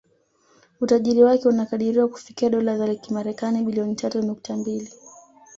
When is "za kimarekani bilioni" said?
2.77-3.95